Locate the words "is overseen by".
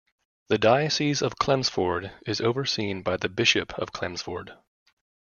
2.25-3.17